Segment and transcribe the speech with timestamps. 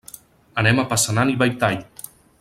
[0.61, 1.79] Anem a Passanant i Belltall.